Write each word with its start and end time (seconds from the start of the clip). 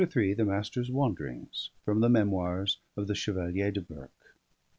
CHAPTER 0.01 0.19
III 0.23 0.33
THE 0.33 0.45
MASTER'S 0.45 0.89
WANDERINGS 0.89 1.69
From 1.85 1.99
the 1.99 2.09
Memoirs 2.09 2.79
of 2.97 3.05
the 3.05 3.13
Chevalier 3.13 3.69
de 3.69 3.81
Burke 3.81 4.35